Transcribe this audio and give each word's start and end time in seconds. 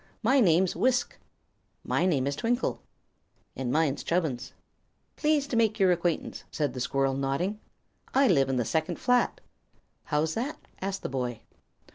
My 0.23 0.39
name's 0.39 0.75
Wisk." 0.75 1.15
"My 1.83 2.07
name 2.07 2.25
is 2.25 2.35
Twinkle." 2.35 2.81
"And 3.55 3.71
mine's 3.71 4.01
Chubbins." 4.03 4.53
"Pleased 5.15 5.51
to 5.51 5.55
make 5.55 5.77
your 5.79 5.91
acquaintance," 5.91 6.43
said 6.49 6.73
the 6.73 6.79
squirrel, 6.79 7.13
nodding. 7.13 7.59
"I 8.11 8.27
live 8.27 8.49
in 8.49 8.55
the 8.55 8.65
second 8.65 8.97
flat." 8.97 9.41
"How's 10.05 10.33
that?" 10.33 10.57
asked 10.81 11.03
the 11.03 11.09
boy. 11.09 11.41